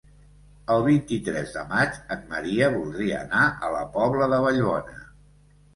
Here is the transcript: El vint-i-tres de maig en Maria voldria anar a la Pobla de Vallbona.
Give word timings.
El 0.75 0.85
vint-i-tres 0.87 1.53
de 1.59 1.65
maig 1.73 1.99
en 2.17 2.25
Maria 2.33 2.73
voldria 2.79 3.21
anar 3.27 3.45
a 3.69 3.73
la 3.79 3.87
Pobla 3.99 4.33
de 4.35 4.43
Vallbona. 4.49 4.99